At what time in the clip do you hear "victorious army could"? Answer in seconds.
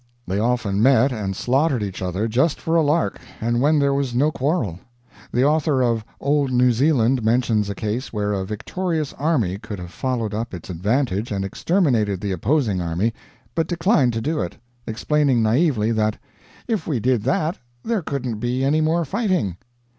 8.43-9.77